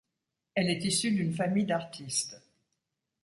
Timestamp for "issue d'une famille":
0.83-1.65